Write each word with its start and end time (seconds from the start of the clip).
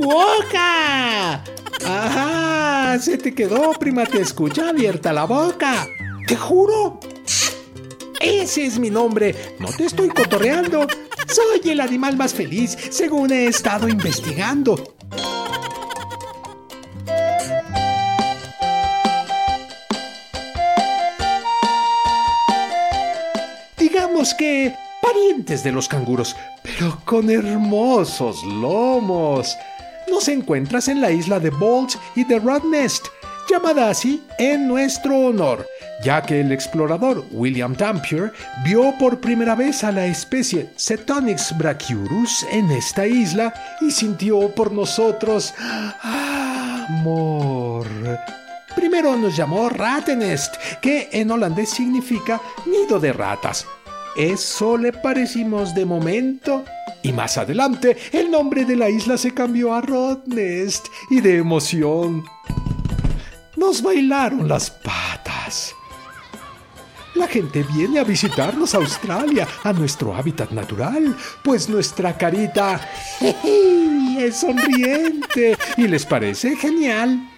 Cuoca! 0.00 1.44
¡Ajá! 1.86 2.98
Se 2.98 3.18
te 3.18 3.34
quedó, 3.34 3.72
prima, 3.72 4.04
te 4.06 4.20
escucha 4.20 4.70
abierta 4.70 5.12
la 5.12 5.24
boca. 5.24 5.86
¡Te 6.26 6.36
juro! 6.36 7.00
Ese 8.20 8.66
es 8.66 8.78
mi 8.78 8.90
nombre, 8.90 9.56
no 9.58 9.68
te 9.68 9.86
estoy 9.86 10.08
cotorreando. 10.08 10.86
Soy 11.26 11.70
el 11.70 11.80
animal 11.80 12.16
más 12.16 12.34
feliz, 12.34 12.76
según 12.90 13.32
he 13.32 13.46
estado 13.46 13.88
investigando. 13.88 14.94
Digamos 23.78 24.34
que 24.34 24.74
parientes 25.00 25.64
de 25.64 25.72
los 25.72 25.88
canguros, 25.88 26.36
pero 26.62 27.00
con 27.04 27.30
hermosos 27.30 28.42
lomos. 28.44 29.56
Nos 30.10 30.28
encuentras 30.28 30.88
en 30.88 31.00
la 31.00 31.12
isla 31.12 31.38
de 31.38 31.50
Bolt 31.50 31.92
y 32.16 32.24
de 32.24 32.40
Nest, 32.68 33.06
llamada 33.48 33.90
así 33.90 34.22
en 34.38 34.66
nuestro 34.66 35.16
honor, 35.18 35.66
ya 36.02 36.20
que 36.20 36.40
el 36.40 36.50
explorador 36.50 37.24
William 37.30 37.74
Dampier 37.74 38.32
vio 38.64 38.92
por 38.98 39.20
primera 39.20 39.54
vez 39.54 39.84
a 39.84 39.92
la 39.92 40.06
especie 40.06 40.70
Cetonix 40.76 41.56
brachyurus 41.56 42.44
en 42.50 42.70
esta 42.72 43.06
isla 43.06 43.54
y 43.80 43.92
sintió 43.92 44.52
por 44.54 44.72
nosotros 44.72 45.54
amor. 46.88 47.86
Primero 48.74 49.16
nos 49.16 49.36
llamó 49.36 49.68
Rattenest, 49.68 50.56
que 50.80 51.08
en 51.12 51.30
holandés 51.30 51.70
significa 51.70 52.40
nido 52.66 52.98
de 52.98 53.12
ratas. 53.12 53.66
Eso 54.16 54.76
le 54.76 54.92
parecimos 54.92 55.74
de 55.74 55.84
momento. 55.84 56.64
Y 57.02 57.12
más 57.12 57.38
adelante, 57.38 57.96
el 58.12 58.30
nombre 58.30 58.64
de 58.64 58.76
la 58.76 58.90
isla 58.90 59.16
se 59.16 59.32
cambió 59.32 59.72
a 59.72 59.80
Rodnest 59.80 60.86
y 61.10 61.20
de 61.20 61.38
emoción. 61.38 62.24
Nos 63.56 63.82
bailaron 63.82 64.48
las 64.48 64.70
patas. 64.70 65.74
La 67.14 67.26
gente 67.26 67.64
viene 67.74 67.98
a 67.98 68.04
visitarnos 68.04 68.74
a 68.74 68.78
Australia, 68.78 69.46
a 69.64 69.72
nuestro 69.72 70.14
hábitat 70.14 70.50
natural, 70.52 71.16
pues 71.42 71.68
nuestra 71.68 72.16
carita 72.16 72.80
es 73.20 74.36
sonriente 74.36 75.56
y 75.76 75.88
les 75.88 76.06
parece 76.06 76.56
genial. 76.56 77.28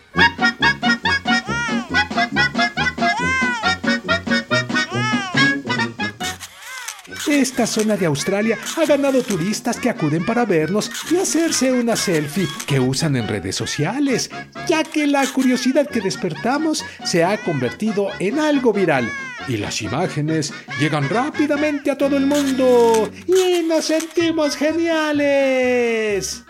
Esta 7.43 7.67
zona 7.67 7.97
de 7.97 8.07
Australia 8.07 8.57
ha 8.77 8.87
ganado 8.87 9.21
turistas 9.21 9.77
que 9.77 9.91
acuden 9.91 10.25
para 10.25 10.45
vernos 10.45 10.89
y 11.11 11.17
hacerse 11.17 11.73
una 11.73 11.97
selfie 11.97 12.47
que 12.69 12.79
usan 12.79 13.17
en 13.17 13.27
redes 13.27 13.57
sociales, 13.57 14.31
ya 14.69 14.85
que 14.85 15.09
la 15.09 15.27
curiosidad 15.27 15.89
que 15.89 16.01
despertamos 16.01 16.85
se 17.05 17.25
ha 17.25 17.37
convertido 17.39 18.11
en 18.21 18.39
algo 18.39 18.73
viral 18.73 19.11
y 19.49 19.57
las 19.57 19.83
imágenes 19.83 20.55
llegan 20.79 21.09
rápidamente 21.09 21.91
a 21.91 21.99
todo 21.99 22.17
el 22.17 22.27
mundo 22.27 23.11
y 23.27 23.65
nos 23.67 23.87
sentimos 23.87 24.55
geniales. 24.55 26.45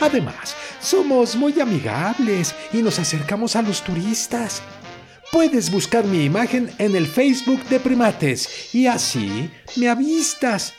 Además, 0.00 0.56
somos 0.80 1.36
muy 1.36 1.60
amigables 1.60 2.54
y 2.72 2.78
nos 2.78 2.98
acercamos 2.98 3.56
a 3.56 3.60
los 3.62 3.82
turistas. 3.82 4.62
Puedes 5.32 5.70
buscar 5.70 6.04
mi 6.04 6.24
imagen 6.24 6.70
en 6.78 6.96
el 6.96 7.06
Facebook 7.06 7.62
de 7.64 7.80
Primates 7.80 8.74
y 8.74 8.86
así 8.86 9.50
me 9.76 9.88
avistas. 9.88 10.72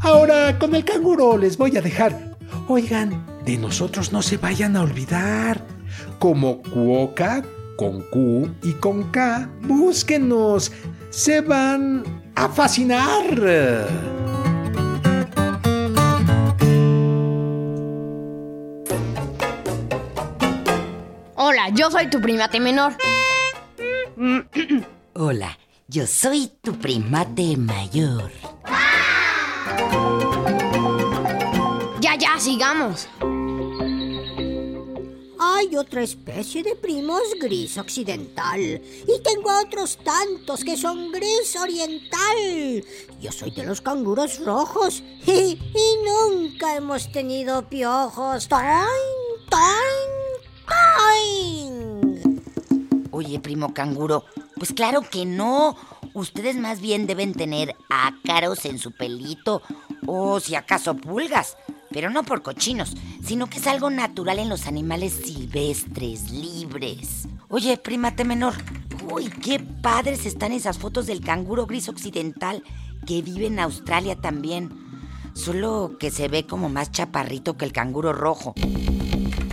Ahora 0.00 0.58
con 0.58 0.74
el 0.74 0.84
canguro 0.84 1.36
les 1.36 1.56
voy 1.56 1.76
a 1.76 1.80
dejar. 1.80 2.36
Oigan, 2.68 3.24
de 3.44 3.58
nosotros 3.58 4.12
no 4.12 4.22
se 4.22 4.38
vayan 4.38 4.76
a 4.76 4.82
olvidar. 4.82 5.64
Como 6.18 6.62
Cuoca, 6.62 7.42
con 7.76 8.02
Q 8.10 8.50
y 8.62 8.72
con 8.74 9.10
K, 9.10 9.48
búsquenos. 9.62 10.72
Se 11.10 11.40
van 11.42 12.02
a 12.34 12.48
fascinar. 12.48 14.23
Yo 21.84 21.90
soy 21.90 22.08
tu 22.08 22.18
primate 22.18 22.60
menor. 22.60 22.96
Hola, 25.12 25.58
yo 25.86 26.06
soy 26.06 26.50
tu 26.62 26.72
primate 26.78 27.58
mayor. 27.58 28.30
Ya, 32.00 32.16
ya, 32.16 32.38
sigamos. 32.38 33.06
Hay 35.38 35.76
otra 35.76 36.02
especie 36.02 36.62
de 36.62 36.74
primos 36.74 37.20
gris 37.38 37.76
occidental 37.76 38.60
y 38.60 39.22
tengo 39.22 39.50
otros 39.62 39.98
tantos 40.02 40.64
que 40.64 40.78
son 40.78 41.12
gris 41.12 41.54
oriental. 41.60 42.82
Yo 43.20 43.30
soy 43.30 43.50
de 43.50 43.64
los 43.64 43.82
canguros 43.82 44.38
rojos 44.38 45.02
y, 45.26 45.58
y 45.58 45.96
nunca 46.02 46.76
hemos 46.76 47.12
tenido 47.12 47.68
piojos. 47.68 48.48
¡Toin, 48.48 48.64
toin, 49.50 49.50
toin! 49.50 49.93
Oye, 53.14 53.38
primo 53.38 53.72
canguro, 53.72 54.24
pues 54.56 54.72
claro 54.72 55.02
que 55.02 55.24
no. 55.24 55.76
Ustedes 56.14 56.56
más 56.56 56.80
bien 56.80 57.06
deben 57.06 57.32
tener 57.32 57.76
ácaros 57.88 58.64
en 58.64 58.80
su 58.80 58.90
pelito 58.90 59.62
o 60.04 60.40
si 60.40 60.56
acaso 60.56 60.96
pulgas. 60.96 61.56
Pero 61.92 62.10
no 62.10 62.24
por 62.24 62.42
cochinos, 62.42 62.96
sino 63.24 63.46
que 63.46 63.58
es 63.58 63.68
algo 63.68 63.88
natural 63.88 64.40
en 64.40 64.48
los 64.48 64.66
animales 64.66 65.12
silvestres, 65.12 66.32
libres. 66.32 67.28
Oye, 67.48 67.76
primate 67.76 68.24
menor, 68.24 68.54
uy, 69.08 69.30
qué 69.30 69.60
padres 69.60 70.26
están 70.26 70.50
esas 70.50 70.78
fotos 70.78 71.06
del 71.06 71.20
canguro 71.20 71.66
gris 71.66 71.88
occidental 71.88 72.64
que 73.06 73.22
vive 73.22 73.46
en 73.46 73.60
Australia 73.60 74.16
también. 74.16 74.72
Solo 75.34 75.98
que 76.00 76.10
se 76.10 76.26
ve 76.26 76.46
como 76.46 76.68
más 76.68 76.90
chaparrito 76.90 77.56
que 77.56 77.64
el 77.64 77.72
canguro 77.72 78.12
rojo. 78.12 78.54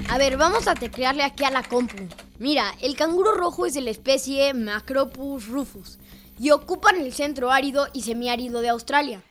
A 0.09 0.17
ver, 0.17 0.35
vamos 0.35 0.67
a 0.67 0.73
teclearle 0.73 1.21
aquí 1.21 1.43
a 1.43 1.51
la 1.51 1.61
compu. 1.61 2.07
Mira, 2.41 2.75
el 2.81 2.95
canguro 2.95 3.35
rojo 3.35 3.67
es 3.67 3.75
de 3.75 3.81
la 3.81 3.91
especie 3.91 4.55
Macropus 4.55 5.47
rufus 5.47 5.99
y 6.39 6.49
ocupan 6.49 6.95
el 6.99 7.13
centro 7.13 7.51
árido 7.51 7.87
y 7.93 8.01
semiárido 8.01 8.61
de 8.61 8.69
Australia. 8.69 9.21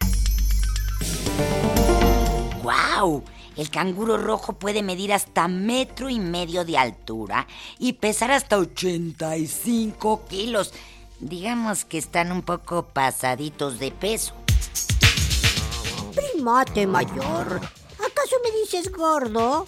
¡Wow! 2.62 3.25
El 3.56 3.69
canguro 3.69 4.17
rojo 4.17 4.52
puede 4.52 4.84
medir 4.84 5.12
hasta 5.12 5.49
metro 5.49 6.08
y 6.08 6.20
medio 6.20 6.64
de 6.64 6.79
altura 6.79 7.49
y 7.81 7.94
pesar 7.94 8.31
hasta 8.31 8.58
85 8.58 10.26
kilos. 10.29 10.73
Digamos 11.19 11.84
que 11.84 11.99
están 11.99 12.31
un 12.31 12.43
poco 12.43 12.87
pasaditos 12.87 13.81
de 13.81 13.90
peso. 13.90 14.34
Primate 16.14 16.87
mayor, 16.87 17.56
¿acaso 17.56 18.37
me 18.44 18.56
dices 18.61 18.93
gordo? 18.93 19.67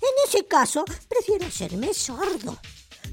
En 0.00 0.28
ese 0.28 0.46
caso, 0.46 0.84
prefiero 1.08 1.50
serme 1.50 1.92
sordo. 1.92 2.56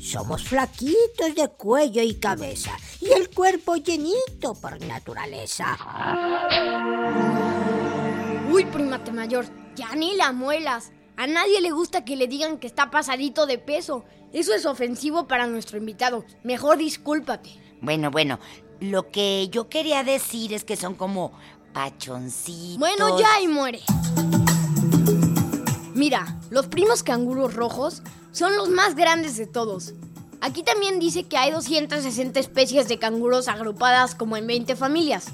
Somos 0.02 0.44
flaquitos 0.44 1.36
de 1.36 1.48
cuello 1.50 2.02
y 2.02 2.16
cabeza 2.16 2.72
y 3.00 3.12
el 3.12 3.30
cuerpo 3.30 3.76
llenito 3.76 4.56
por 4.60 4.84
naturaleza. 4.84 5.78
Uy, 8.52 8.66
primate 8.66 9.12
mayor, 9.12 9.46
ya 9.76 9.94
ni 9.96 10.16
la 10.16 10.32
muelas. 10.32 10.92
A 11.18 11.28
nadie 11.28 11.62
le 11.62 11.70
gusta 11.70 12.04
que 12.04 12.16
le 12.16 12.28
digan 12.28 12.58
que 12.58 12.66
está 12.66 12.90
pasadito 12.90 13.46
de 13.46 13.60
peso. 13.60 14.04
Eso 14.34 14.56
es 14.56 14.66
ofensivo 14.66 15.28
para 15.28 15.46
nuestro 15.46 15.78
invitado. 15.78 16.26
Mejor 16.44 16.80
discúlpate. 16.80 17.52
Bueno, 17.80 18.10
bueno, 18.10 18.40
lo 18.80 19.12
que 19.12 19.50
yo 19.50 19.70
quería 19.70 20.04
decir 20.04 20.52
es 20.52 20.64
que 20.64 20.78
son 20.78 20.96
como 20.96 21.32
pachoncitos. 21.74 22.80
Bueno, 22.80 23.20
ya 23.20 23.40
y 23.40 23.48
muere. 23.48 23.82
Mira, 25.94 26.40
los 26.50 26.66
primos 26.66 27.04
canguros 27.04 27.54
rojos 27.54 28.02
son 28.32 28.56
los 28.56 28.70
más 28.70 28.96
grandes 28.96 29.38
de 29.38 29.48
todos. 29.48 29.94
Aquí 30.42 30.64
también 30.64 31.00
dice 31.00 31.24
que 31.24 31.38
hay 31.38 31.52
260 31.52 32.40
especies 32.40 32.88
de 32.88 32.98
canguros 32.98 33.48
agrupadas 33.48 34.16
como 34.16 34.38
en 34.38 34.48
20 34.48 34.76
familias. 34.76 35.28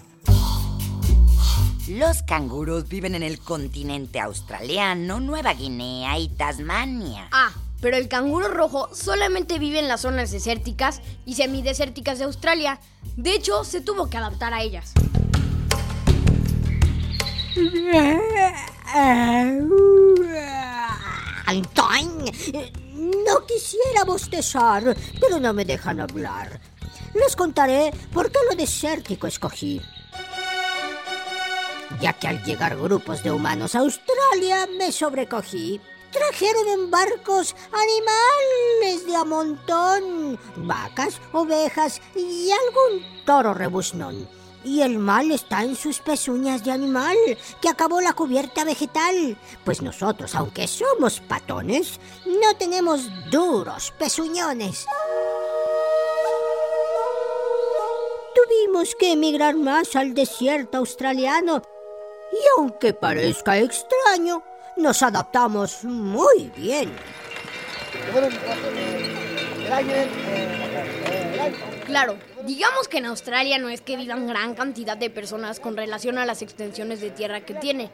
Los 1.87 2.21
canguros 2.23 2.89
viven 2.89 3.15
en 3.15 3.23
el 3.23 3.39
continente 3.39 4.19
australiano, 4.19 5.21
Nueva 5.21 5.53
Guinea 5.53 6.19
y 6.19 6.27
Tasmania. 6.27 7.29
Ah, 7.31 7.53
pero 7.79 7.95
el 7.95 8.09
canguro 8.09 8.49
rojo 8.49 8.89
solamente 8.93 9.59
vive 9.59 9.79
en 9.79 9.87
las 9.87 10.01
zonas 10.01 10.31
desérticas 10.31 11.01
y 11.25 11.35
semidesérticas 11.35 12.19
de 12.19 12.25
Australia. 12.25 12.81
De 13.15 13.33
hecho, 13.33 13.63
se 13.63 13.79
tuvo 13.79 14.09
que 14.09 14.17
adaptar 14.17 14.53
a 14.53 14.61
ellas. 14.61 14.93
Antoine, 21.45 22.31
no 22.97 23.45
quisiera 23.45 24.03
bostezar, 24.05 24.95
pero 25.19 25.39
no 25.39 25.53
me 25.53 25.65
dejan 25.65 25.99
hablar. 25.99 26.59
Les 27.13 27.35
contaré 27.35 27.91
por 28.11 28.31
qué 28.31 28.39
lo 28.49 28.55
desértico 28.55 29.27
escogí. 29.27 29.81
Ya 32.01 32.13
que 32.13 32.27
al 32.27 32.43
llegar 32.43 32.77
grupos 32.77 33.23
de 33.23 33.31
humanos 33.31 33.75
a 33.75 33.79
Australia 33.79 34.67
me 34.77 34.91
sobrecogí. 34.91 35.79
Trajeron 36.11 36.67
en 36.69 36.91
barcos 36.91 37.55
animales 37.65 39.05
de 39.05 39.15
a 39.15 39.23
montón, 39.23 40.39
vacas, 40.55 41.19
ovejas 41.33 42.01
y 42.15 42.49
algún 42.51 43.25
toro 43.25 43.53
rebuznón. 43.53 44.27
Y 44.63 44.81
el 44.81 44.99
mal 44.99 45.31
está 45.31 45.63
en 45.63 45.75
sus 45.75 45.99
pezuñas 45.99 46.63
de 46.63 46.71
animal, 46.71 47.15
que 47.61 47.69
acabó 47.69 48.01
la 48.01 48.13
cubierta 48.13 48.63
vegetal. 48.63 49.37
Pues 49.63 49.81
nosotros, 49.81 50.35
aunque 50.35 50.67
somos 50.67 51.19
patones, 51.19 51.99
no 52.25 52.55
tenemos 52.57 53.07
duros 53.29 53.93
pezuñones. 53.97 54.85
Tuvimos 58.35 58.95
que 58.95 59.13
emigrar 59.13 59.55
más 59.55 59.95
al 59.95 60.13
desierto 60.13 60.77
australiano. 60.77 61.61
Y 62.31 62.37
aunque 62.57 62.93
parezca 62.93 63.57
extraño, 63.57 64.43
nos 64.75 65.01
adaptamos 65.01 65.83
muy 65.83 66.51
bien. 66.55 66.91
Claro, 71.85 72.17
digamos 72.45 72.87
que 72.87 72.97
en 72.97 73.05
Australia 73.05 73.57
no 73.57 73.69
es 73.69 73.81
que 73.81 73.97
vivan 73.97 74.27
gran 74.27 74.55
cantidad 74.55 74.97
de 74.97 75.09
personas 75.09 75.59
con 75.59 75.77
relación 75.77 76.17
a 76.17 76.25
las 76.25 76.41
extensiones 76.41 77.01
de 77.01 77.09
tierra 77.09 77.41
que 77.41 77.53
tiene, 77.53 77.89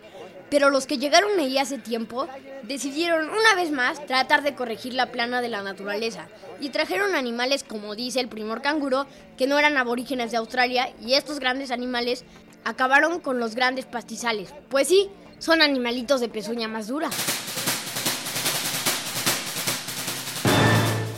pero 0.49 0.69
los 0.69 0.87
que 0.87 0.97
llegaron 0.97 1.39
ahí 1.39 1.57
hace 1.57 1.77
tiempo 1.77 2.27
decidieron 2.63 3.29
una 3.29 3.55
vez 3.55 3.71
más 3.71 4.05
tratar 4.05 4.43
de 4.43 4.55
corregir 4.55 4.93
la 4.93 5.11
plana 5.11 5.41
de 5.41 5.49
la 5.49 5.63
naturaleza 5.63 6.27
y 6.59 6.69
trajeron 6.69 7.15
animales 7.15 7.63
como 7.63 7.95
dice 7.95 8.19
el 8.19 8.29
primor 8.29 8.61
canguro 8.61 9.05
que 9.37 9.47
no 9.47 9.57
eran 9.59 9.77
aborígenes 9.77 10.31
de 10.31 10.37
Australia 10.37 10.91
y 11.01 11.13
estos 11.13 11.39
grandes 11.39 11.71
animales 11.71 12.23
acabaron 12.65 13.19
con 13.19 13.39
los 13.39 13.55
grandes 13.55 13.85
pastizales. 13.85 14.53
Pues 14.69 14.87
sí, 14.87 15.09
son 15.39 15.61
animalitos 15.61 16.21
de 16.21 16.29
pezuña 16.29 16.67
más 16.67 16.87
dura. 16.87 17.09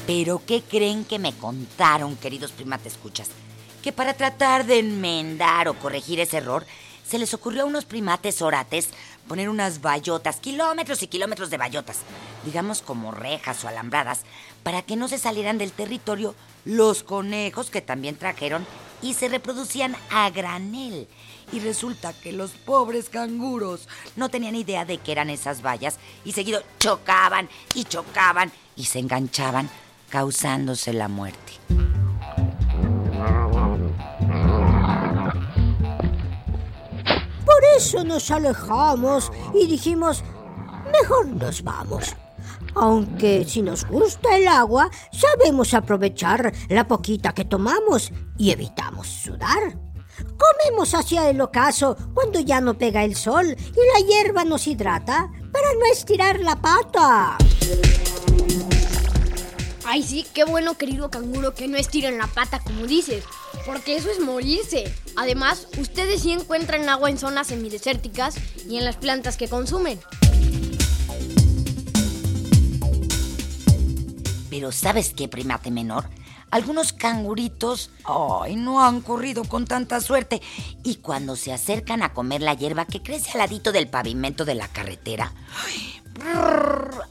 Pero 0.07 0.39
¿qué 0.45 0.61
creen 0.61 1.03
que 1.03 1.17
me 1.17 1.33
contaron, 1.33 2.15
queridos 2.15 2.51
primates 2.51 2.93
escuchas? 2.93 3.29
Que 3.81 3.91
para 3.91 4.13
tratar 4.13 4.65
de 4.65 4.77
enmendar 4.77 5.67
o 5.67 5.79
corregir 5.79 6.19
ese 6.19 6.37
error, 6.37 6.65
se 7.07 7.17
les 7.17 7.33
ocurrió 7.33 7.63
a 7.63 7.65
unos 7.65 7.85
primates 7.85 8.43
orates 8.43 8.89
poner 9.27 9.49
unas 9.49 9.81
bayotas, 9.81 10.37
kilómetros 10.37 11.01
y 11.01 11.07
kilómetros 11.07 11.49
de 11.49 11.57
bayotas, 11.57 11.99
digamos 12.43 12.83
como 12.83 13.11
rejas 13.11 13.63
o 13.63 13.67
alambradas, 13.67 14.21
para 14.61 14.83
que 14.83 14.95
no 14.95 15.07
se 15.07 15.17
salieran 15.17 15.57
del 15.57 15.71
territorio 15.71 16.35
los 16.65 17.03
conejos 17.03 17.71
que 17.71 17.81
también 17.81 18.15
trajeron 18.15 18.65
y 19.01 19.15
se 19.15 19.27
reproducían 19.27 19.95
a 20.11 20.29
granel. 20.29 21.07
Y 21.51 21.59
resulta 21.59 22.13
que 22.13 22.31
los 22.31 22.51
pobres 22.51 23.09
canguros 23.09 23.87
no 24.15 24.29
tenían 24.29 24.55
idea 24.55 24.85
de 24.85 24.99
qué 24.99 25.11
eran 25.11 25.31
esas 25.31 25.63
vallas 25.63 25.97
y 26.23 26.31
seguido 26.31 26.61
chocaban 26.79 27.49
y 27.73 27.85
chocaban 27.85 28.51
y 28.75 28.85
se 28.85 28.99
enganchaban 28.99 29.69
causándose 30.09 30.93
la 30.93 31.07
muerte. 31.07 31.53
Por 37.45 37.63
eso 37.77 38.03
nos 38.03 38.31
alejamos 38.31 39.31
y 39.53 39.67
dijimos, 39.67 40.23
mejor 40.91 41.27
nos 41.27 41.63
vamos. 41.63 42.15
Aunque 42.75 43.45
si 43.45 43.61
nos 43.61 43.85
gusta 43.87 44.35
el 44.35 44.47
agua, 44.47 44.89
sabemos 45.11 45.73
aprovechar 45.73 46.51
la 46.69 46.87
poquita 46.87 47.33
que 47.33 47.45
tomamos 47.45 48.11
y 48.37 48.51
evitamos 48.51 49.07
sudar. 49.07 49.77
Comemos 50.37 50.93
hacia 50.93 51.29
el 51.29 51.39
ocaso 51.41 51.95
cuando 52.13 52.39
ya 52.39 52.59
no 52.61 52.77
pega 52.77 53.03
el 53.03 53.15
sol 53.15 53.45
y 53.47 54.01
la 54.01 54.07
hierba 54.07 54.43
nos 54.43 54.67
hidrata 54.67 55.31
para 55.51 55.73
no 55.73 55.85
estirar 55.91 56.39
la 56.39 56.55
pata. 56.55 57.37
Ay, 59.87 60.01
sí, 60.01 60.25
qué 60.33 60.43
bueno, 60.45 60.79
querido 60.79 61.11
canguro, 61.11 61.53
que 61.53 61.67
no 61.67 61.77
estiren 61.77 62.17
la 62.17 62.25
pata, 62.25 62.59
como 62.59 62.87
dices, 62.87 63.23
porque 63.67 63.95
eso 63.95 64.09
es 64.09 64.19
morirse. 64.19 64.91
Además, 65.15 65.67
ustedes 65.77 66.23
sí 66.23 66.31
encuentran 66.31 66.89
agua 66.89 67.11
en 67.11 67.19
zonas 67.19 67.47
semidesérticas 67.47 68.35
y 68.67 68.77
en 68.77 68.85
las 68.85 68.97
plantas 68.97 69.37
que 69.37 69.47
consumen. 69.47 69.99
Pero 74.49 74.71
¿sabes 74.71 75.13
qué, 75.15 75.27
primate 75.27 75.69
menor? 75.69 76.09
Algunos 76.49 76.91
canguritos, 76.91 77.91
ay, 78.05 78.55
no 78.55 78.83
han 78.83 79.01
corrido 79.01 79.43
con 79.43 79.65
tanta 79.65 80.01
suerte. 80.01 80.41
Y 80.83 80.95
cuando 80.95 81.35
se 81.35 81.53
acercan 81.53 82.01
a 82.01 82.13
comer 82.13 82.41
la 82.41 82.55
hierba 82.55 82.85
que 82.85 83.03
crece 83.03 83.33
al 83.33 83.39
ladito 83.39 83.71
del 83.71 83.87
pavimento 83.87 84.45
de 84.45 84.55
la 84.55 84.67
carretera, 84.67 85.31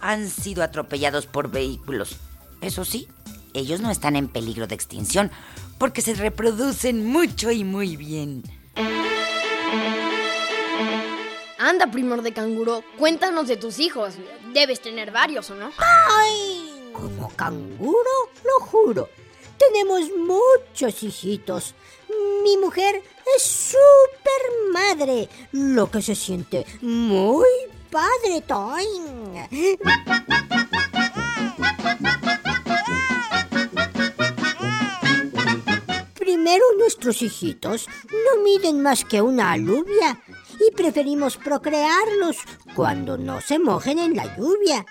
han 0.01 0.29
sido 0.29 0.65
atropellados 0.65 1.27
por 1.27 1.51
vehículos. 1.51 2.17
Eso 2.65 2.87
sí, 2.87 3.09
ellos 3.53 3.83
no 3.83 3.91
están 3.91 4.17
en 4.17 4.27
peligro 4.27 4.67
de 4.67 4.75
extinción 4.75 5.31
porque 5.79 6.01
se 6.01 6.15
reproducen 6.15 7.05
mucho 7.05 7.51
y 7.51 7.63
muy 7.63 7.99
bien. 7.99 8.43
Anda, 11.59 11.91
primor 11.91 12.23
de 12.23 12.33
canguro, 12.33 12.83
cuéntanos 12.99 13.49
de 13.49 13.59
tus 13.59 13.81
hijos. 13.81 14.15
Debes 14.55 14.81
tener 14.81 15.11
varios, 15.11 15.51
¿o 15.51 15.55
no? 15.55 15.73
¡Ay! 15.77 16.91
Como 16.95 17.29
canguro, 17.37 18.31
lo 18.43 18.65
juro. 18.65 19.11
Tenemos 19.59 20.09
muchos 20.17 21.03
hijitos. 21.03 21.75
Mi 22.43 22.57
mujer 22.57 23.03
es 23.37 23.43
súper 23.43 24.73
madre, 24.73 25.29
lo 25.53 25.91
que 25.91 26.01
se 26.01 26.15
siente 26.15 26.65
muy 26.81 27.45
padre, 27.91 28.41
Toin. 28.47 29.85
Primero 36.45 36.67
nuestros 36.77 37.23
hijitos 37.23 37.89
no 38.11 38.43
miden 38.43 38.83
más 38.83 39.07
que 39.07 39.23
una 39.23 39.53
alubia 39.53 40.21
y 40.61 40.71
preferimos 40.73 41.39
procrearlos 41.39 42.37
cuando 42.77 43.17
no 43.17 43.41
se 43.41 43.59
mojen 43.59 43.99
en 43.99 44.15
la 44.15 44.37
lluvia. 44.37 44.85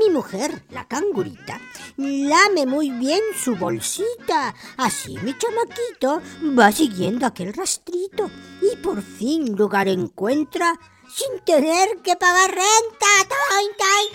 Mi 0.00 0.10
mujer, 0.10 0.64
la 0.70 0.88
cangurita, 0.88 1.60
lame 1.96 2.66
muy 2.66 2.90
bien 2.90 3.20
su 3.40 3.54
bolsita. 3.54 4.52
Así 4.78 5.16
mi 5.18 5.32
chamaquito 5.38 6.22
va 6.58 6.72
siguiendo 6.72 7.24
aquel 7.24 7.54
rastrito 7.54 8.28
y 8.60 8.74
por 8.78 9.00
fin 9.00 9.54
lugar 9.56 9.86
encuentra 9.86 10.76
sin 11.08 11.38
tener 11.44 11.98
que 12.02 12.16
pagar 12.16 12.50
renta. 12.50 13.06
¡Toy, 13.28 13.68
toy, 13.78 14.08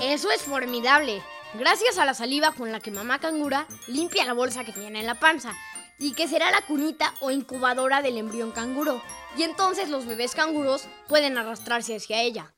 toy! 0.00 0.12
Eso 0.14 0.30
es 0.30 0.40
formidable. 0.40 1.22
Gracias 1.56 1.98
a 1.98 2.04
la 2.04 2.14
saliva 2.14 2.50
con 2.50 2.72
la 2.72 2.80
que 2.80 2.90
mamá 2.90 3.20
cangura 3.20 3.68
limpia 3.86 4.24
la 4.24 4.32
bolsa 4.32 4.64
que 4.64 4.72
tiene 4.72 4.98
en 4.98 5.06
la 5.06 5.20
panza 5.20 5.54
y 6.00 6.12
que 6.12 6.26
será 6.26 6.50
la 6.50 6.62
cunita 6.62 7.14
o 7.20 7.30
incubadora 7.30 8.02
del 8.02 8.16
embrión 8.16 8.50
canguro. 8.50 9.00
Y 9.36 9.44
entonces 9.44 9.88
los 9.88 10.04
bebés 10.04 10.34
canguros 10.34 10.88
pueden 11.06 11.38
arrastrarse 11.38 11.94
hacia 11.94 12.22
ella. 12.22 12.52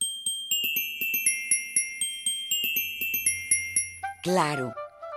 Claro, 4.23 4.75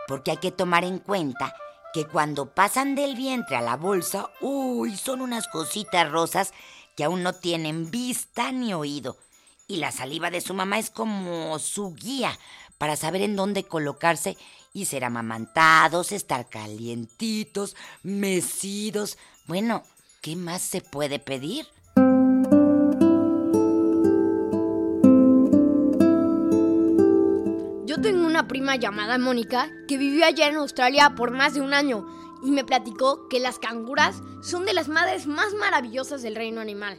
porque 0.09 0.31
hay 0.31 0.37
que 0.37 0.51
tomar 0.51 0.83
en 0.83 0.99
cuenta 0.99 1.55
que 1.93 2.03
cuando 2.05 2.53
pasan 2.53 2.95
del 2.95 3.15
vientre 3.15 3.55
a 3.55 3.61
la 3.61 3.77
bolsa, 3.77 4.29
uy, 4.41 4.97
son 4.97 5.21
unas 5.21 5.47
cositas 5.47 6.11
rosas 6.11 6.53
que 6.97 7.05
aún 7.05 7.23
no 7.23 7.31
tienen 7.31 7.89
vista 7.89 8.51
ni 8.51 8.73
oído 8.73 9.15
y 9.69 9.77
la 9.77 9.91
saliva 9.91 10.31
de 10.31 10.41
su 10.41 10.53
mamá 10.53 10.79
es 10.79 10.89
como 10.89 11.57
su 11.59 11.93
guía 11.93 12.37
para 12.77 12.97
saber 12.97 13.21
en 13.21 13.35
dónde 13.35 13.63
colocarse 13.63 14.35
y 14.73 14.85
ser 14.85 15.05
amamantados, 15.05 16.11
estar 16.11 16.49
calientitos, 16.49 17.75
mecidos. 18.01 19.17
Bueno, 19.45 19.83
¿qué 20.21 20.35
más 20.35 20.63
se 20.63 20.81
puede 20.81 21.19
pedir? 21.19 21.67
Yo 27.85 28.01
tengo 28.01 28.25
una 28.25 28.47
prima 28.47 28.75
llamada 28.75 29.19
Mónica 29.19 29.69
que 29.87 29.97
vivió 29.97 30.25
allá 30.25 30.47
en 30.47 30.55
Australia 30.55 31.13
por 31.15 31.29
más 31.29 31.53
de 31.53 31.61
un 31.61 31.75
año 31.75 32.07
y 32.43 32.49
me 32.49 32.63
platicó 32.63 33.27
que 33.27 33.39
las 33.39 33.59
canguras 33.59 34.23
son 34.41 34.65
de 34.65 34.73
las 34.73 34.87
madres 34.87 35.27
más 35.27 35.53
maravillosas 35.53 36.23
del 36.23 36.35
reino 36.35 36.59
animal 36.59 36.97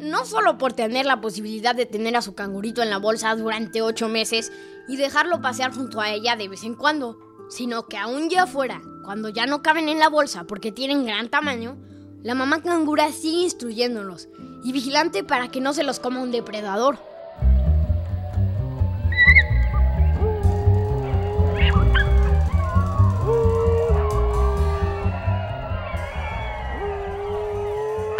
no 0.00 0.24
solo 0.24 0.56
por 0.56 0.72
tener 0.72 1.04
la 1.04 1.20
posibilidad 1.20 1.74
de 1.74 1.84
tener 1.84 2.16
a 2.16 2.22
su 2.22 2.34
cangurito 2.34 2.82
en 2.82 2.88
la 2.88 2.96
bolsa 2.96 3.34
durante 3.36 3.82
ocho 3.82 4.08
meses 4.08 4.50
y 4.88 4.96
dejarlo 4.96 5.42
pasear 5.42 5.74
junto 5.74 6.00
a 6.00 6.10
ella 6.10 6.36
de 6.36 6.48
vez 6.48 6.64
en 6.64 6.74
cuando, 6.74 7.18
sino 7.50 7.86
que 7.86 7.98
aún 7.98 8.30
ya 8.30 8.44
afuera, 8.44 8.80
cuando 9.04 9.28
ya 9.28 9.44
no 9.44 9.60
caben 9.60 9.90
en 9.90 9.98
la 9.98 10.08
bolsa 10.08 10.44
porque 10.44 10.72
tienen 10.72 11.04
gran 11.04 11.28
tamaño, 11.28 11.76
la 12.22 12.34
mamá 12.34 12.62
cangura 12.62 13.12
sigue 13.12 13.42
instruyéndolos 13.42 14.28
y 14.64 14.72
vigilante 14.72 15.22
para 15.22 15.48
que 15.48 15.60
no 15.60 15.74
se 15.74 15.82
los 15.82 16.00
coma 16.00 16.22
un 16.22 16.30
depredador. 16.30 16.98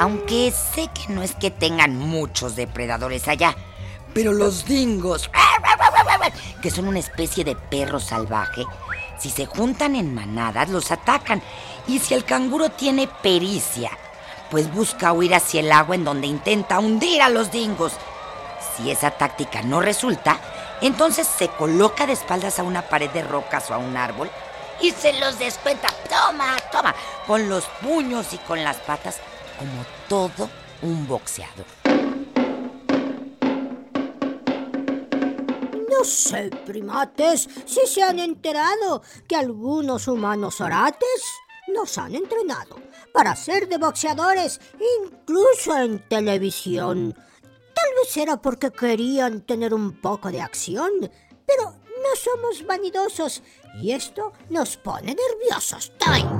Aunque 0.01 0.51
sé 0.51 0.89
que 0.95 1.13
no 1.13 1.23
es 1.23 1.35
que 1.35 1.51
tengan 1.51 1.95
muchos 1.95 2.57
depredadores 2.57 3.29
allá, 3.29 3.55
pero 4.15 4.33
los 4.33 4.65
dingos, 4.65 5.31
que 6.63 6.71
son 6.71 6.89
una 6.89 7.01
especie 7.01 7.45
de 7.45 7.55
perro 7.55 8.01
salvaje, 8.01 8.65
si 9.19 9.29
se 9.29 9.45
juntan 9.45 9.97
en 9.97 10.15
manadas 10.15 10.71
los 10.71 10.91
atacan. 10.91 11.43
Y 11.87 11.99
si 11.99 12.15
el 12.15 12.25
canguro 12.25 12.71
tiene 12.71 13.09
pericia, 13.09 13.91
pues 14.51 14.73
busca 14.73 15.13
huir 15.13 15.35
hacia 15.35 15.61
el 15.61 15.71
agua 15.71 15.97
en 15.97 16.05
donde 16.05 16.29
intenta 16.29 16.79
hundir 16.79 17.21
a 17.21 17.29
los 17.29 17.51
dingos. 17.51 17.93
Si 18.75 18.91
esa 18.91 19.11
táctica 19.11 19.61
no 19.61 19.83
resulta, 19.83 20.41
entonces 20.81 21.27
se 21.27 21.49
coloca 21.49 22.07
de 22.07 22.15
espaldas 22.15 22.59
a 22.59 22.63
una 22.63 22.81
pared 22.89 23.11
de 23.11 23.23
rocas 23.23 23.71
o 23.71 23.75
a 23.75 23.79
un 23.79 23.99
árbol 23.99 24.31
y 24.81 24.93
se 24.93 25.13
los 25.21 25.39
descuenta. 25.39 25.89
Toma, 26.09 26.57
toma, 26.73 26.95
con 27.27 27.51
los 27.51 27.67
puños 27.83 28.33
y 28.33 28.39
con 28.39 28.65
las 28.65 28.79
patas 28.79 29.21
como 29.61 29.85
todo 30.09 30.49
un 30.81 31.07
boxeador. 31.07 31.67
No 35.91 36.05
sé, 36.05 36.49
primates, 36.65 37.47
si 37.67 37.87
se 37.87 38.03
han 38.03 38.19
enterado 38.19 39.03
que 39.29 39.37
algunos 39.37 40.09
humanos 40.09 40.63
orates 40.63 41.23
nos 41.75 41.99
han 41.99 42.15
entrenado 42.15 42.77
para 43.13 43.37
ser 43.37 43.69
de 43.69 43.77
boxeadores, 43.77 44.63
incluso 44.99 45.77
en 45.77 46.09
televisión. 46.09 47.13
Tal 47.13 47.95
vez 48.03 48.17
era 48.17 48.41
porque 48.41 48.71
querían 48.71 49.43
tener 49.43 49.75
un 49.75 50.01
poco 50.01 50.31
de 50.31 50.41
acción, 50.41 50.91
pero 51.47 51.65
no 51.65 52.17
somos 52.17 52.67
vanidosos 52.67 53.43
y 53.83 53.93
esto 53.93 54.33
nos 54.49 54.79
pone 54.79 55.15
nerviosos. 55.15 55.93
¡Time! 55.99 56.31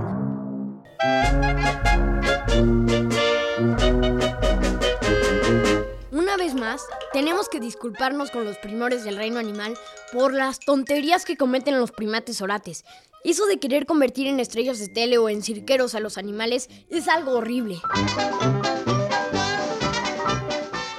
Vez 6.51 6.61
más, 6.61 6.87
tenemos 7.13 7.49
que 7.49 7.61
disculparnos 7.61 8.31
con 8.31 8.45
los 8.45 8.57
primores 8.59 9.05
del 9.05 9.17
reino 9.17 9.39
animal 9.39 9.77
por 10.13 10.35
las 10.35 10.59
tonterías 10.59 11.25
que 11.25 11.37
cometen 11.37 11.79
los 11.79 11.93
primates 11.93 12.41
orates. 12.43 12.85
Eso 13.25 13.47
de 13.47 13.59
querer 13.59 13.87
convertir 13.87 14.27
en 14.27 14.41
estrellas 14.41 14.79
de 14.79 14.89
tele 14.89 15.19
o 15.19 15.29
en 15.29 15.43
cirqueros 15.43 15.95
a 15.95 16.01
los 16.01 16.19
animales 16.19 16.69
es 16.89 17.07
algo 17.09 17.33
horrible. 17.33 17.81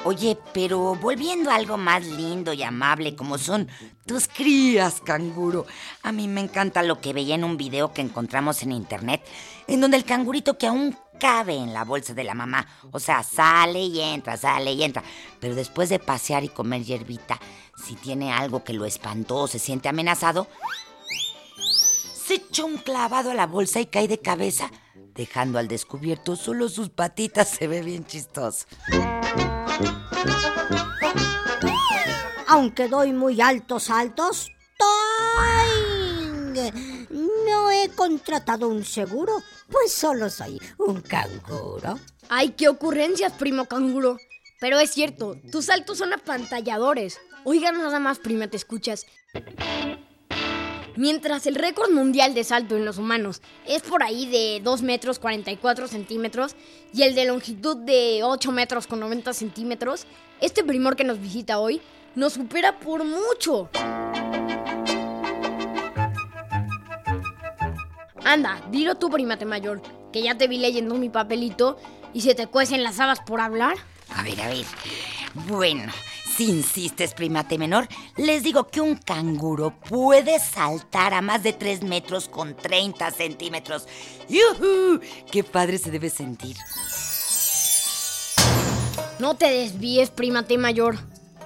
Oye, 0.04 0.36
pero 0.52 0.96
volviendo 0.96 1.52
a 1.52 1.56
algo 1.56 1.78
más 1.78 2.04
lindo 2.04 2.54
y 2.54 2.64
amable 2.64 3.16
como 3.16 3.38
son 3.38 3.68
tus 4.08 4.28
crías, 4.28 5.00
canguro. 5.00 5.68
A 6.02 6.12
mí 6.12 6.28
me 6.28 6.42
encanta 6.42 6.82
lo 6.82 7.00
que 7.00 7.14
veía 7.14 7.36
en 7.36 7.44
un 7.44 7.56
video 7.56 7.94
que 7.94 8.02
encontramos 8.02 8.64
en 8.64 8.72
internet, 8.72 9.22
en 9.68 9.80
donde 9.80 9.98
el 9.98 10.04
cangurito 10.04 10.58
que 10.58 10.66
aún 10.66 10.98
cabe 11.20 11.56
en 11.56 11.72
la 11.72 11.84
bolsa 11.84 12.16
de 12.16 12.24
la 12.24 12.34
mamá, 12.34 12.68
o 12.92 13.00
sea, 13.00 13.22
sale 13.22 13.80
y 13.80 14.02
entra, 14.02 14.38
sale 14.38 14.74
y 14.74 14.82
entra, 14.82 15.04
pero 15.40 15.54
después 15.54 15.90
de 15.90 16.00
pasear 16.00 16.44
y 16.44 16.50
comer 16.50 16.84
hierbita, 16.84 17.40
si 17.86 17.94
tiene 17.94 18.34
algo 18.34 18.64
que 18.64 18.74
lo 18.74 18.86
espantó 18.86 19.42
o 19.42 19.48
se 19.48 19.60
siente 19.60 19.88
amenazado, 19.88 20.48
se 22.26 22.36
echa 22.36 22.66
un 22.66 22.78
clavado 22.78 23.30
a 23.30 23.36
la 23.36 23.46
bolsa 23.46 23.80
y 23.80 23.86
cae 23.86 24.08
de 24.08 24.20
cabeza, 24.20 24.72
dejando 25.14 25.60
al 25.60 25.68
descubierto 25.68 26.36
solo 26.36 26.70
sus 26.70 26.90
patitas, 26.90 27.50
se 27.60 27.68
ve 27.68 27.84
bien 27.84 28.04
chistoso. 28.04 28.66
Aunque 32.48 32.88
doy 32.88 33.14
muy 33.14 33.40
altos 33.40 33.84
saltos, 33.84 34.52
¡toing! 34.78 36.72
No 37.46 37.72
he 37.72 37.90
contratado 37.90 38.68
un 38.68 38.84
seguro, 38.84 39.42
pues 39.70 39.94
solo 39.94 40.30
soy 40.30 40.60
un 40.78 41.02
canguro. 41.02 41.98
¡Ay, 42.30 42.50
qué 42.50 42.68
ocurrencias, 42.68 43.34
primo 43.34 43.66
canguro! 43.66 44.18
Pero 44.60 44.80
es 44.80 44.92
cierto, 44.92 45.36
tus 45.52 45.66
saltos 45.66 45.98
son 45.98 46.14
apantalladores. 46.14 47.20
Oigan 47.46 47.78
nada 47.78 48.00
más, 48.00 48.20
prima, 48.20 48.48
te 48.48 48.58
escuchas. 48.58 49.06
Mientras 50.98 51.48
el 51.48 51.56
récord 51.56 51.92
mundial 51.92 52.34
de 52.34 52.44
salto 52.44 52.76
en 52.76 52.84
los 52.84 52.98
humanos 52.98 53.42
es 53.66 53.82
por 53.82 54.04
ahí 54.04 54.26
de 54.26 54.60
2 54.62 54.82
metros 54.82 55.20
44 55.20 55.88
centímetros 55.88 56.56
y 56.94 57.04
el 57.04 57.16
de 57.16 57.26
longitud 57.26 57.78
de 57.78 58.22
8 58.24 58.52
metros 58.52 58.88
con 58.88 59.00
90 59.00 59.34
centímetros, 59.34 60.06
este 60.42 60.64
primor 60.64 60.98
que 60.98 61.06
nos 61.06 61.22
visita 61.22 61.60
hoy 61.60 61.82
nos 62.16 62.34
supera 62.34 62.80
por 62.80 63.06
mucho. 63.06 63.70
Anda, 68.26 68.62
dilo 68.70 68.96
tú, 68.96 69.10
primate 69.10 69.46
mayor, 69.46 69.82
que 70.12 70.22
ya 70.22 70.38
te 70.38 70.48
vi 70.48 70.58
leyendo 70.58 70.96
mi 70.96 71.10
papelito 71.10 71.78
y 72.14 72.22
se 72.22 72.36
te 72.36 72.48
cuecen 72.48 72.84
las 72.84 73.00
habas 73.00 73.22
por 73.22 73.40
hablar. 73.40 73.78
A 74.10 74.24
ver, 74.24 74.42
a 74.42 74.48
ver. 74.50 74.66
Bueno, 75.48 75.92
si 76.42 76.50
insistes, 76.50 77.14
primate 77.14 77.60
menor, 77.60 77.88
les 78.18 78.42
digo 78.42 78.68
que 78.68 78.82
un 78.82 78.96
canguro 78.96 79.76
puede 79.88 80.40
saltar 80.40 81.14
a 81.14 81.22
más 81.22 81.44
de 81.44 81.54
3 81.54 81.84
metros 81.84 82.28
con 82.28 82.56
30 82.56 83.12
centímetros. 83.12 83.88
¡Yuhu! 84.28 85.00
¡Qué 85.32 85.44
padre 85.44 85.78
se 85.78 85.92
debe 85.92 86.10
sentir! 86.10 86.58
No 89.20 89.36
te 89.36 89.52
desvíes, 89.52 90.10
primate 90.10 90.58
mayor. 90.58 90.98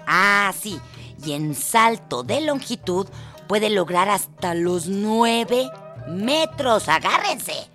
Ah, 0.07 0.53
sí. 0.57 0.79
Y 1.25 1.33
en 1.33 1.55
salto 1.55 2.23
de 2.23 2.39
longitud 2.39 3.07
puede 3.49 3.69
lograr 3.69 4.09
hasta 4.09 4.53
los 4.53 4.87
9 4.87 5.69
metros. 6.07 6.87
¡Agárrense! 6.87 7.69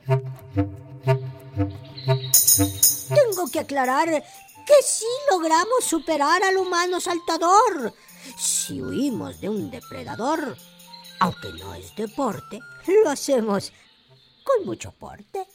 Tengo 3.15 3.51
que 3.53 3.61
aclarar 3.61 4.25
que 4.67 4.83
sí 4.83 5.07
logramos 5.31 5.85
superar 5.85 6.43
al 6.43 6.57
humano 6.57 7.01
saltador. 7.01 7.95
Si 8.37 8.81
huimos 8.81 9.41
de 9.41 9.49
un 9.49 9.71
depredador, 9.71 10.57
aunque 11.21 11.53
no 11.59 11.75
es 11.75 11.95
deporte, 11.97 12.61
lo 13.05 13.11
hacemos 13.11 13.73
con 14.45 14.67
mucho 14.67 14.93
porte. 14.93 15.47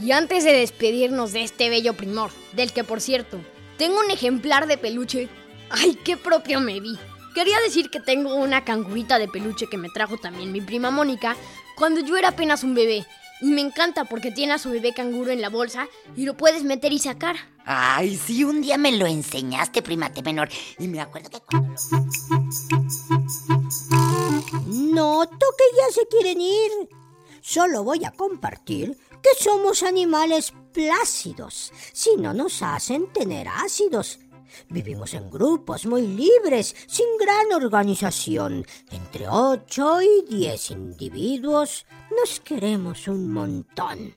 Y 0.00 0.12
antes 0.12 0.44
de 0.44 0.52
despedirnos 0.52 1.32
de 1.32 1.42
este 1.42 1.68
bello 1.68 1.94
primor, 1.94 2.30
del 2.52 2.72
que 2.72 2.84
por 2.84 3.00
cierto, 3.00 3.38
tengo 3.76 3.98
un 3.98 4.10
ejemplar 4.10 4.66
de 4.68 4.78
peluche, 4.78 5.28
¡ay, 5.70 5.98
qué 6.04 6.16
propio 6.16 6.60
me 6.60 6.78
vi! 6.78 6.96
Quería 7.36 7.60
decir 7.60 7.90
que 7.90 8.00
tengo 8.00 8.34
una 8.34 8.64
cangurita 8.64 9.18
de 9.18 9.28
peluche 9.28 9.66
que 9.66 9.76
me 9.76 9.90
trajo 9.90 10.16
también 10.16 10.52
mi 10.52 10.62
prima 10.62 10.90
Mónica 10.90 11.36
cuando 11.76 12.00
yo 12.00 12.16
era 12.16 12.28
apenas 12.28 12.64
un 12.64 12.74
bebé. 12.74 13.04
Y 13.42 13.50
me 13.50 13.60
encanta 13.60 14.06
porque 14.06 14.30
tiene 14.30 14.54
a 14.54 14.58
su 14.58 14.70
bebé 14.70 14.94
canguro 14.94 15.30
en 15.30 15.42
la 15.42 15.50
bolsa 15.50 15.86
y 16.16 16.24
lo 16.24 16.34
puedes 16.34 16.64
meter 16.64 16.94
y 16.94 16.98
sacar. 16.98 17.36
Ay, 17.66 18.16
sí, 18.16 18.42
un 18.42 18.62
día 18.62 18.78
me 18.78 18.90
lo 18.92 19.04
enseñaste, 19.04 19.82
primate 19.82 20.22
menor. 20.22 20.48
Y 20.78 20.88
me 20.88 20.98
acuerdo 20.98 21.28
que 21.28 21.40
cuando 21.40 21.74
Noto 24.70 25.46
que 25.58 25.76
ya 25.76 25.92
se 25.92 26.08
quieren 26.08 26.40
ir. 26.40 26.70
Solo 27.42 27.84
voy 27.84 28.02
a 28.06 28.12
compartir 28.12 28.96
que 29.22 29.44
somos 29.44 29.82
animales 29.82 30.54
plácidos, 30.72 31.70
si 31.92 32.16
no 32.16 32.32
nos 32.32 32.62
hacen 32.62 33.12
tener 33.12 33.46
ácidos. 33.48 34.20
Vivimos 34.68 35.14
en 35.14 35.30
grupos 35.30 35.86
muy 35.86 36.06
libres, 36.06 36.74
sin 36.86 37.06
gran 37.18 37.52
organización. 37.52 38.66
Entre 38.90 39.28
8 39.28 40.02
y 40.02 40.36
10 40.36 40.70
individuos 40.70 41.86
nos 42.18 42.40
queremos 42.40 43.08
un 43.08 43.32
montón. 43.32 44.16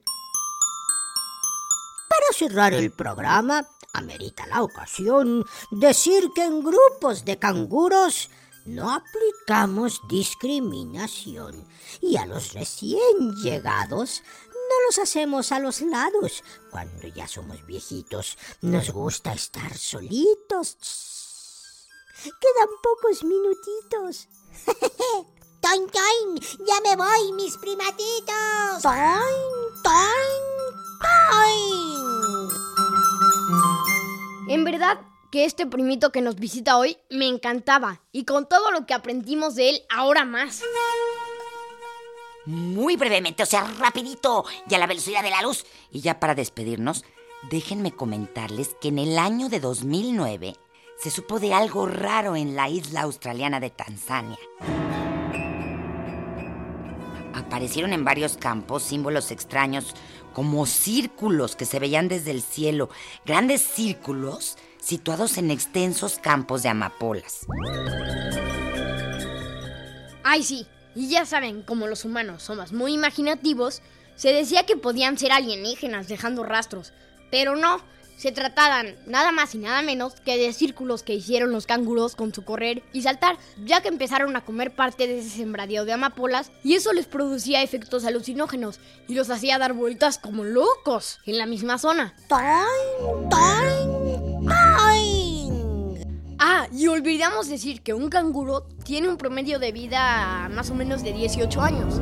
Para 2.09 2.33
cerrar 2.33 2.74
el 2.74 2.91
programa, 2.91 3.67
amerita 3.93 4.48
la 4.48 4.63
ocasión 4.63 5.45
decir 5.71 6.29
que 6.36 6.43
en 6.43 6.63
grupos 6.63 7.25
de 7.25 7.38
canguros 7.38 8.29
no 8.65 8.91
aplicamos 8.91 10.01
discriminación 10.07 11.67
y 12.01 12.17
a 12.17 12.25
los 12.25 12.53
recién 12.53 13.33
llegados 13.41 14.21
no 14.69 14.75
los 14.88 14.99
hacemos 14.99 15.51
a 15.51 15.59
los 15.59 15.81
lados. 15.81 16.43
Cuando 16.69 17.07
ya 17.07 17.27
somos 17.27 17.65
viejitos, 17.65 18.38
nos 18.61 18.91
gusta 18.91 19.33
estar 19.33 19.75
solitos. 19.75 20.77
Quedan 22.23 22.69
pocos 22.83 23.23
minutitos. 23.23 24.27
¡Toin, 25.61 25.88
toin! 25.89 26.39
¡Ya 26.65 26.79
me 26.81 26.95
voy, 26.95 27.33
mis 27.33 27.57
primatitos! 27.57 28.81
¡Toin, 28.81 29.73
toin, 29.83 30.41
toin! 31.01 32.09
En 34.49 34.63
verdad 34.63 35.01
que 35.31 35.45
este 35.45 35.65
primito 35.67 36.11
que 36.11 36.21
nos 36.21 36.35
visita 36.35 36.77
hoy 36.77 36.97
me 37.09 37.27
encantaba 37.27 38.01
y 38.11 38.25
con 38.25 38.47
todo 38.47 38.71
lo 38.71 38.85
que 38.85 38.93
aprendimos 38.93 39.55
de 39.55 39.69
él, 39.69 39.81
ahora 39.89 40.25
más. 40.25 40.61
Muy 42.50 42.96
brevemente, 42.96 43.44
o 43.44 43.46
sea, 43.46 43.63
rapidito 43.77 44.44
y 44.68 44.74
a 44.74 44.79
la 44.79 44.88
velocidad 44.88 45.22
de 45.22 45.29
la 45.29 45.44
luz. 45.44 45.68
Y 45.91 46.01
ya 46.01 46.20
para 46.20 46.34
despedirnos, 46.34 47.06
déjenme 47.51 47.91
comentarles 47.91 48.75
que 48.82 48.88
en 48.88 48.98
el 48.98 49.20
año 49.20 49.50
de 49.50 49.60
2009 49.60 50.56
se 50.98 51.12
supo 51.12 51.39
de 51.39 51.53
algo 51.53 51.86
raro 51.86 52.36
en 52.36 52.56
la 52.56 52.68
isla 52.68 53.01
australiana 53.01 53.60
de 53.60 53.70
Tanzania. 53.70 54.39
Aparecieron 57.36 57.94
en 57.94 58.03
varios 58.03 58.36
campos 58.36 58.82
símbolos 58.82 59.29
extraños 59.29 59.94
como 60.34 60.65
círculos 60.65 61.56
que 61.56 61.65
se 61.65 61.77
veían 61.77 62.08
desde 62.08 62.32
el 62.32 62.41
cielo, 62.41 62.89
grandes 63.27 63.62
círculos 63.62 64.58
situados 64.82 65.38
en 65.38 65.51
extensos 65.51 66.18
campos 66.18 66.63
de 66.63 66.70
amapolas. 66.70 67.46
Ay, 70.24 70.41
sí, 70.41 70.65
y 70.96 71.10
ya 71.10 71.25
saben, 71.25 71.62
como 71.62 71.88
los 71.88 72.05
humanos 72.05 72.43
somos 72.43 72.74
muy 72.74 72.93
imaginativos, 72.93 73.81
se 74.15 74.34
decía 74.34 74.65
que 74.65 74.77
podían 74.77 75.17
ser 75.17 75.31
alienígenas 75.31 76.08
dejando 76.08 76.43
rastros, 76.43 76.93
pero 77.31 77.55
no, 77.55 77.81
se 78.19 78.34
trataban 78.34 78.98
nada 79.05 79.31
más 79.31 79.55
y 79.55 79.60
nada 79.60 79.81
menos 79.81 80.15
que 80.15 80.38
de 80.38 80.51
círculos 80.51 81.03
que 81.03 81.13
hicieron 81.13 81.51
los 81.51 81.65
canguros 81.65 82.17
con 82.17 82.34
su 82.34 82.43
correr 82.43 82.84
y 82.91 83.01
saltar, 83.03 83.38
ya 83.63 83.79
que 83.81 83.88
empezaron 83.88 84.36
a 84.36 84.43
comer 84.43 84.75
parte 84.75 85.08
de 85.08 85.19
ese 85.19 85.29
sembradío 85.29 85.86
de 85.86 85.93
amapolas 85.93 86.51
y 86.62 86.74
eso 86.74 86.91
les 86.91 87.05
producía 87.05 87.63
efectos 87.63 88.03
alucinógenos 88.03 88.81
y 89.08 89.15
los 89.15 89.29
hacía 89.29 89.58
dar 89.58 89.72
vueltas 89.72 90.17
como 90.17 90.43
locos 90.43 91.19
en 91.25 91.38
la 91.38 91.46
misma 91.46 91.77
zona. 91.77 92.13
Y 96.71 96.88
olvidamos 96.88 97.49
decir 97.49 97.81
que 97.81 97.93
un 97.93 98.09
canguro 98.09 98.65
tiene 98.83 99.09
un 99.09 99.17
promedio 99.17 99.59
de 99.59 99.71
vida 99.71 100.49
más 100.51 100.69
o 100.69 100.75
menos 100.75 101.03
de 101.03 101.13
18 101.13 101.61
años. 101.61 102.01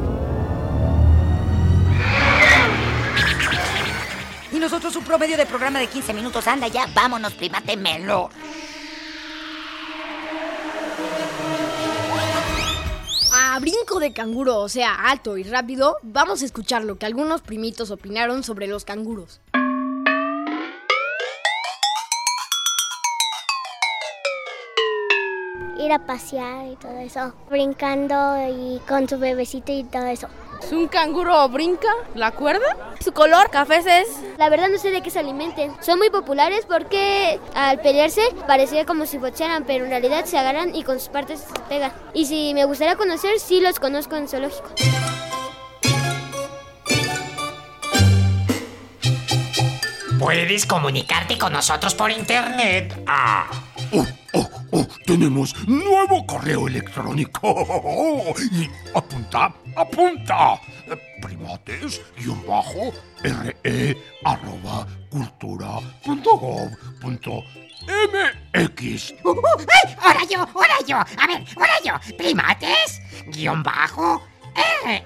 Y 4.51 4.59
nosotros 4.59 4.95
un 4.95 5.03
promedio 5.03 5.37
de 5.37 5.45
programa 5.45 5.79
de 5.79 5.87
15 5.87 6.13
minutos. 6.13 6.47
Anda 6.47 6.67
ya, 6.67 6.87
vámonos, 6.93 7.33
primate 7.33 7.77
melo. 7.77 8.29
A 13.33 13.59
brinco 13.59 13.99
de 13.99 14.13
canguro, 14.13 14.57
o 14.59 14.69
sea, 14.69 14.95
alto 15.09 15.37
y 15.37 15.43
rápido, 15.43 15.97
vamos 16.01 16.41
a 16.41 16.45
escuchar 16.45 16.83
lo 16.83 16.97
que 16.97 17.05
algunos 17.05 17.41
primitos 17.41 17.91
opinaron 17.91 18.43
sobre 18.43 18.67
los 18.67 18.83
canguros. 18.83 19.41
Ir 25.87 25.93
a 25.93 26.05
pasear 26.05 26.67
y 26.67 26.75
todo 26.75 26.97
eso, 26.99 27.33
brincando 27.49 28.35
y 28.47 28.79
con 28.87 29.07
su 29.07 29.17
bebecito 29.17 29.71
y 29.71 29.83
todo 29.83 30.05
eso. 30.05 30.27
¿Un 30.71 30.87
canguro 30.87 31.47
brinca 31.49 31.87
la 32.15 32.31
cuerda? 32.31 32.95
Su 32.99 33.13
color 33.13 33.49
café 33.49 33.77
es... 33.77 34.07
La 34.37 34.49
verdad 34.49 34.67
no 34.69 34.77
sé 34.77 34.91
de 34.91 35.01
qué 35.01 35.09
se 35.09 35.19
alimenten. 35.19 35.71
Son 35.81 35.97
muy 35.97 36.09
populares 36.09 36.65
porque 36.67 37.39
al 37.53 37.79
pelearse 37.79 38.21
parecía 38.47 38.85
como 38.85 39.05
si 39.05 39.17
boxearan, 39.17 39.63
pero 39.65 39.85
en 39.85 39.91
realidad 39.91 40.25
se 40.25 40.37
agarran 40.37 40.75
y 40.75 40.83
con 40.83 40.99
sus 40.99 41.09
partes 41.09 41.41
se 41.41 41.59
pegan. 41.69 41.93
Y 42.13 42.25
si 42.25 42.53
me 42.53 42.65
gustaría 42.65 42.95
conocer, 42.95 43.39
sí 43.39 43.61
los 43.61 43.79
conozco 43.79 44.15
en 44.15 44.27
zoológico. 44.27 44.69
Puedes 50.19 50.65
comunicarte 50.65 51.37
con 51.37 51.53
nosotros 51.53 51.93
por 51.93 52.11
internet. 52.11 53.03
Ah. 53.07 53.66
Oh, 53.93 54.05
oh, 54.33 54.49
oh, 54.71 54.87
tenemos 55.05 55.55
nuevo 55.67 56.25
correo 56.25 56.67
electrónico. 56.67 58.33
Y 58.51 58.69
apunta, 58.93 59.53
apunta. 59.75 60.59
Primates, 61.21 62.01
guion 62.17 62.45
bajo, 62.45 62.93
re, 63.23 63.97
arroba, 64.23 64.87
cultura, 65.09 65.79
mx. 67.87 69.13
Uh, 69.23 69.29
uh, 69.29 69.41
¡Ay! 69.59 69.95
¡Ahora 70.01 70.23
yo! 70.29 70.39
¡Ahora 70.53 70.77
yo! 70.85 70.97
A 70.97 71.27
ver, 71.27 71.45
ahora 71.55 71.81
yo. 71.83 71.93
Primates, 72.17 73.01
guion 73.27 73.63
bajo, 73.63 74.21
re, 74.85 75.03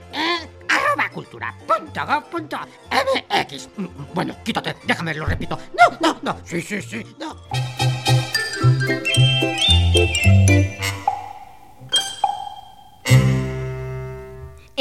arroba 0.67 1.10
cultura 1.10 1.56
punto 1.67 2.06
gov 2.06 2.24
punto 2.30 2.58
mx. 2.91 3.70
Bueno, 4.13 4.36
quítate, 4.44 4.76
déjame, 4.84 5.13
lo 5.13 5.26
repito. 5.26 5.58
No, 5.78 5.98
no, 6.02 6.20
no. 6.22 6.38
Sí, 6.44 6.62
sí, 6.62 6.82
sí, 6.82 7.06
no. 7.20 7.38